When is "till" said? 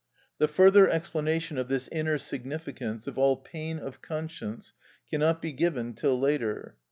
5.93-6.19